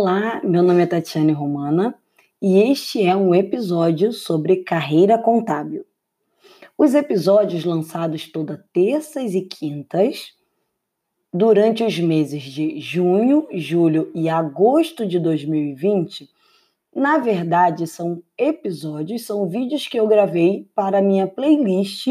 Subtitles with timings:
[0.00, 1.92] Olá, meu nome é Tatiane Romana
[2.40, 5.84] e este é um episódio sobre carreira contábil.
[6.78, 10.34] Os episódios lançados toda terças e quintas
[11.34, 16.30] durante os meses de junho, julho e agosto de 2020,
[16.94, 22.06] na verdade são episódios, são vídeos que eu gravei para minha playlist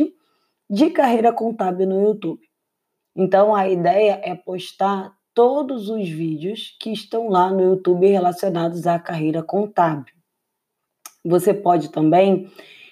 [0.70, 2.42] de carreira contábil no YouTube.
[3.16, 8.98] Então a ideia é postar todos os vídeos que estão lá no YouTube relacionados à
[8.98, 10.16] carreira contábil.
[11.24, 12.50] Você pode também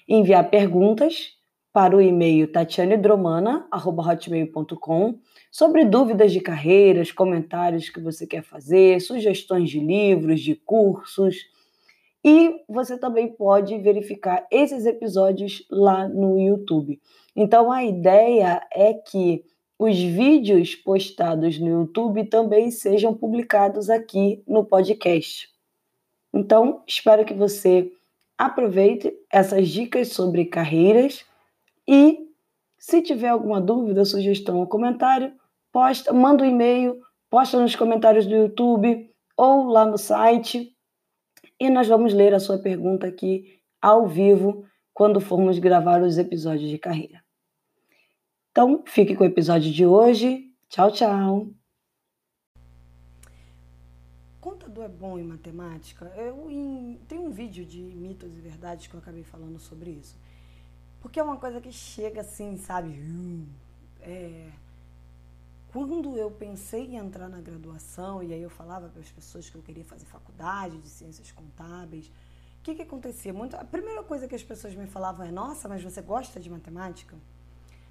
[0.08, 1.34] enviar perguntas
[1.73, 5.20] para o e-mail tatianedromana.hotmail.com
[5.52, 11.38] sobre dúvidas de carreiras, comentários que você quer fazer, sugestões de livros, de cursos.
[12.23, 17.02] E você também pode verificar esses episódios lá no YouTube.
[17.35, 19.43] Então a ideia é que
[19.77, 25.49] os vídeos postados no YouTube também sejam publicados aqui no podcast.
[26.34, 27.91] Então, espero que você
[28.37, 31.26] aproveite essas dicas sobre carreiras
[31.87, 32.26] e
[32.77, 35.34] se tiver alguma dúvida, sugestão ou comentário,
[35.71, 40.73] posta, manda um e-mail, posta nos comentários do YouTube ou lá no site
[41.60, 46.70] e nós vamos ler a sua pergunta aqui ao vivo quando formos gravar os episódios
[46.70, 47.24] de carreira.
[48.55, 50.49] Então, fique com o episódio de hoje.
[50.70, 51.49] Tchau, tchau.
[54.39, 56.05] Contador é bom em matemática?
[56.15, 60.17] Eu em, tem um vídeo de mitos e verdades que eu acabei falando sobre isso.
[61.01, 62.98] Porque é uma coisa que chega assim, sabe?
[63.99, 64.50] É,
[65.73, 69.57] quando eu pensei em entrar na graduação, e aí eu falava para as pessoas que
[69.57, 73.33] eu queria fazer faculdade de ciências contábeis, o que, que acontecia?
[73.33, 76.50] Muito, a primeira coisa que as pessoas me falavam é: Nossa, mas você gosta de
[76.50, 77.17] matemática?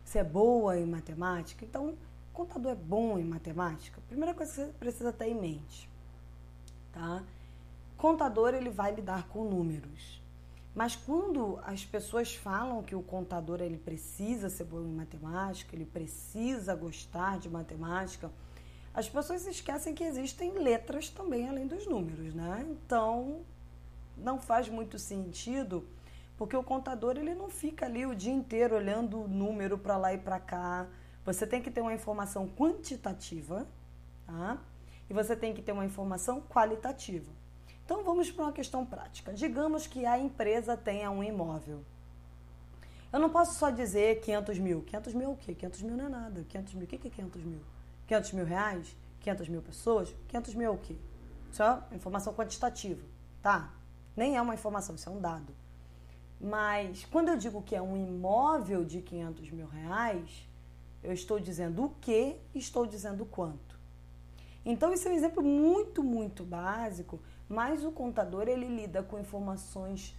[0.05, 1.65] Você é boa em matemática?
[1.65, 1.95] Então,
[2.33, 4.01] contador é bom em matemática?
[4.09, 5.89] Primeira coisa que você precisa ter em mente,
[6.93, 7.23] tá?
[7.97, 10.23] Contador ele vai lidar com números.
[10.75, 15.87] Mas quando as pessoas falam que o contador ele precisa ser bom em matemática, ele
[15.87, 18.31] precisa gostar de matemática,
[18.93, 22.67] as pessoas esquecem que existem letras também além dos números, né?
[22.69, 23.41] Então,
[24.17, 25.85] não faz muito sentido
[26.37, 30.13] porque o contador ele não fica ali o dia inteiro olhando o número para lá
[30.13, 30.87] e para cá.
[31.25, 33.67] Você tem que ter uma informação quantitativa,
[34.27, 34.59] tá?
[35.09, 37.31] E você tem que ter uma informação qualitativa.
[37.85, 39.33] Então vamos para uma questão prática.
[39.33, 41.85] Digamos que a empresa tenha um imóvel.
[43.13, 44.83] Eu não posso só dizer 500 mil.
[44.83, 45.55] 500 mil é o quê?
[45.55, 46.45] 500 mil não é nada.
[46.49, 47.61] 500 mil, o que é 500 mil?
[48.07, 48.97] 500 mil reais?
[49.21, 50.15] 500 mil pessoas?
[50.29, 50.97] 500 mil é o quê?
[51.53, 53.07] Isso é informação quantitativa,
[53.41, 53.73] tá?
[54.17, 55.55] Nem é uma informação, isso é um dado.
[56.45, 60.47] Mas quando eu digo que é um imóvel de 500 mil reais,
[61.03, 63.79] eu estou dizendo o que, estou dizendo quanto.
[64.63, 67.19] Então esse é um exemplo muito, muito básico,
[67.49, 70.15] mas o contador ele lida com informações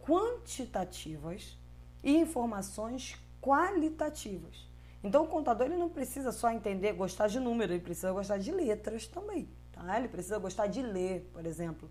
[0.00, 1.58] quantitativas
[2.02, 4.66] e informações qualitativas.
[5.04, 8.50] Então o contador ele não precisa só entender, gostar de número, ele precisa gostar de
[8.50, 9.98] letras também, tá?
[9.98, 11.90] Ele precisa gostar de ler, por exemplo.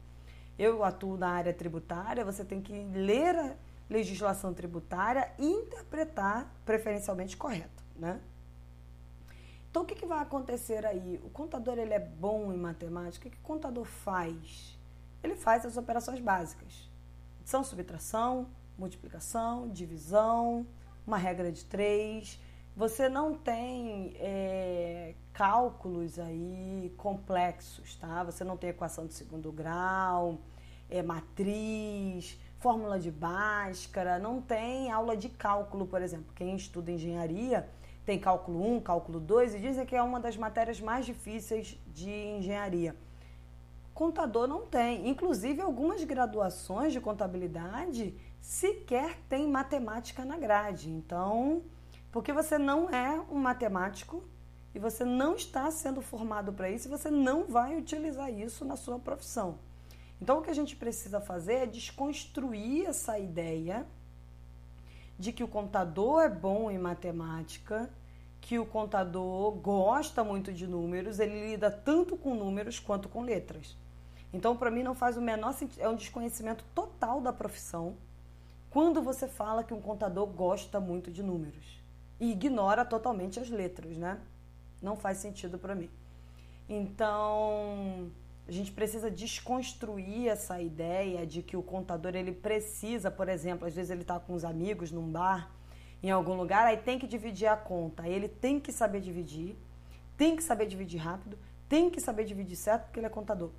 [0.57, 3.55] Eu atuo na área tributária, você tem que ler
[3.89, 8.19] legislação tributária e interpretar preferencialmente correto, né?
[9.69, 11.19] Então, o que, que vai acontecer aí?
[11.21, 13.27] O contador ele é bom em matemática.
[13.27, 14.79] O que o contador faz?
[15.21, 16.89] Ele faz as operações básicas.
[17.43, 18.47] São subtração,
[18.77, 20.65] multiplicação, divisão,
[21.05, 22.39] uma regra de três.
[22.73, 28.23] Você não tem é, cálculos aí complexos, tá?
[28.23, 30.39] Você não tem equação de segundo grau,
[30.89, 36.33] é, matriz, fórmula de Bhaskara, não tem aula de cálculo, por exemplo.
[36.35, 37.69] Quem estuda engenharia
[38.05, 42.09] tem cálculo 1, cálculo 2 e dizem que é uma das matérias mais difíceis de
[42.09, 42.95] engenharia.
[43.93, 45.07] Contador não tem.
[45.09, 50.89] Inclusive, algumas graduações de contabilidade sequer tem matemática na grade.
[50.89, 51.63] Então,
[52.11, 54.23] porque você não é um matemático
[54.73, 58.99] e você não está sendo formado para isso, você não vai utilizar isso na sua
[58.99, 59.57] profissão.
[60.21, 63.85] Então, o que a gente precisa fazer é desconstruir essa ideia
[65.17, 67.89] de que o contador é bom em matemática,
[68.41, 73.75] que o contador gosta muito de números, ele lida tanto com números quanto com letras.
[74.31, 77.95] Então, para mim, não faz o menor sentido, é um desconhecimento total da profissão
[78.69, 81.81] quando você fala que um contador gosta muito de números
[82.19, 84.19] e ignora totalmente as letras, né?
[84.81, 85.89] Não faz sentido para mim.
[86.67, 88.11] Então,
[88.47, 93.73] a gente precisa desconstruir essa ideia de que o contador ele precisa, por exemplo, às
[93.73, 95.51] vezes ele está com os amigos num bar,
[96.03, 98.07] em algum lugar, aí tem que dividir a conta.
[98.07, 99.57] Ele tem que saber dividir,
[100.15, 101.37] tem que saber dividir rápido,
[101.67, 103.49] tem que saber dividir certo porque ele é contador.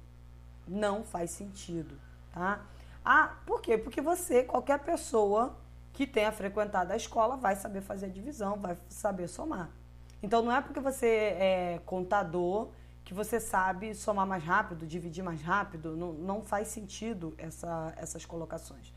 [0.69, 1.97] não faz sentido,
[2.33, 2.65] tá?
[3.05, 3.79] Ah, por quê?
[3.79, 5.57] Porque você, qualquer pessoa
[5.93, 9.71] que tenha frequentado a escola, vai saber fazer a divisão, vai saber somar.
[10.23, 12.69] Então não é porque você é contador
[13.07, 18.27] que você sabe somar mais rápido, dividir mais rápido, não, não faz sentido essa, essas
[18.27, 18.93] colocações.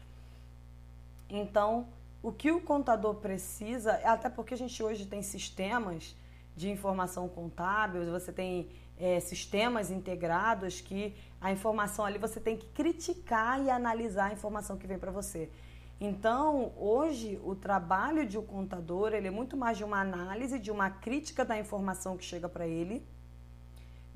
[1.29, 1.87] Então,
[2.23, 6.15] o que o contador precisa, até porque a gente hoje tem sistemas
[6.57, 8.67] de informação contábil, você tem
[8.99, 14.75] é, sistemas integrados que a informação ali você tem que criticar e analisar a informação
[14.75, 15.51] que vem para você.
[16.01, 20.71] Então, hoje, o trabalho de um contador ele é muito mais de uma análise, de
[20.71, 23.05] uma crítica da informação que chega para ele,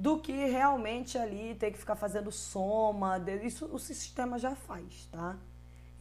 [0.04, 3.18] do que realmente ali ter que ficar fazendo soma.
[3.42, 5.38] Isso o sistema já faz, tá?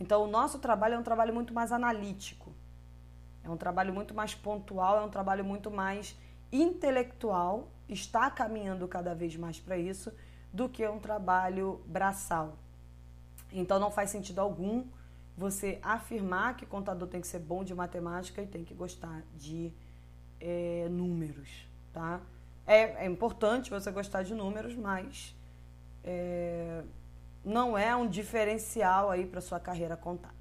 [0.00, 2.52] Então, o nosso trabalho é um trabalho muito mais analítico,
[3.44, 6.16] é um trabalho muito mais pontual, é um trabalho muito mais
[6.50, 10.12] intelectual, está caminhando cada vez mais para isso,
[10.52, 12.56] do que um trabalho braçal.
[13.52, 14.84] Então, não faz sentido algum
[15.36, 19.72] você afirmar que contador tem que ser bom de matemática e tem que gostar de
[20.40, 22.20] é, números, tá?
[22.66, 25.34] É, é, importante você gostar de números, mas
[26.04, 26.82] é,
[27.44, 30.36] não é um diferencial aí para sua carreira contábil.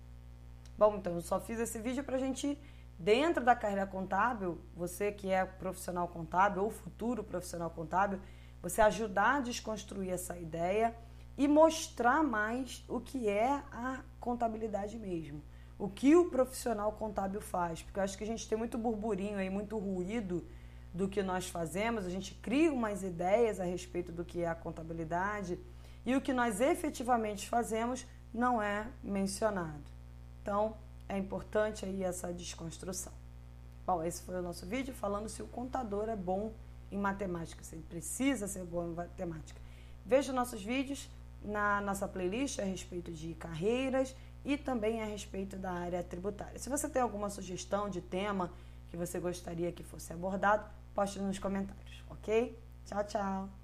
[0.77, 2.57] Bom, então eu só fiz esse vídeo para a gente,
[2.97, 8.19] dentro da carreira contábil, você que é profissional contábil ou futuro profissional contábil,
[8.61, 10.95] você ajudar a desconstruir essa ideia
[11.37, 15.41] e mostrar mais o que é a contabilidade mesmo.
[15.77, 17.81] O que o profissional contábil faz.
[17.81, 20.45] Porque eu acho que a gente tem muito burburinho aí, muito ruído
[20.93, 24.55] do que nós fazemos, a gente cria umas ideias a respeito do que é a
[24.55, 25.57] contabilidade
[26.05, 29.83] e o que nós efetivamente fazemos não é mencionado.
[30.41, 30.75] Então,
[31.07, 33.13] é importante aí essa desconstrução.
[33.85, 36.53] Bom, esse foi o nosso vídeo falando se o contador é bom
[36.91, 39.59] em matemática, se ele precisa ser bom em matemática.
[40.05, 41.09] Veja nossos vídeos
[41.43, 46.59] na nossa playlist a respeito de carreiras e também a respeito da área tributária.
[46.59, 48.51] Se você tem alguma sugestão de tema
[48.91, 52.59] que você gostaria que fosse abordado, poste nos comentários, ok?
[52.85, 53.60] Tchau, tchau!